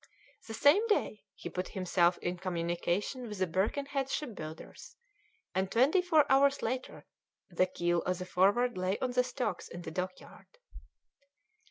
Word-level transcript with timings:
The 0.47 0.55
same 0.55 0.81
day 0.87 1.21
he 1.35 1.47
put 1.47 1.67
himself 1.77 2.17
in 2.23 2.39
communication 2.39 3.27
with 3.27 3.37
the 3.37 3.45
Birkenhead 3.45 4.09
shipbuilders, 4.09 4.95
and 5.53 5.71
twenty 5.71 6.01
four 6.01 6.25
hours 6.27 6.63
later 6.63 7.05
the 7.51 7.67
keel 7.67 8.01
of 8.01 8.17
the 8.17 8.25
Forward 8.25 8.79
lay 8.79 8.97
on 8.97 9.11
the 9.11 9.23
stocks 9.23 9.67
in 9.67 9.83
the 9.83 9.91
dockyard. 9.91 10.47